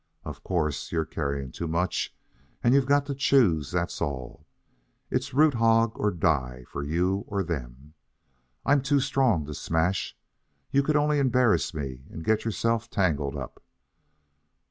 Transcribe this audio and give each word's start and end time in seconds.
Of 0.23 0.43
course, 0.43 0.91
you're 0.91 1.05
carrying 1.05 1.51
too 1.51 1.67
much, 1.67 2.15
and 2.63 2.73
you've 2.73 2.87
got 2.87 3.05
to 3.05 3.13
choose, 3.13 3.69
that's 3.69 4.01
all. 4.01 4.47
It's 5.11 5.31
root 5.31 5.53
hog 5.53 5.91
or 5.93 6.09
die 6.09 6.65
for 6.67 6.81
you 6.81 7.23
or 7.27 7.43
them. 7.43 7.93
I'm 8.65 8.81
too 8.81 8.99
strong 8.99 9.45
to 9.45 9.53
smash. 9.53 10.17
You 10.71 10.81
could 10.81 10.95
only 10.95 11.19
embarrass 11.19 11.71
me 11.75 12.05
and 12.09 12.25
get 12.25 12.45
yourself 12.45 12.89
tangled 12.89 13.35
up. 13.37 13.61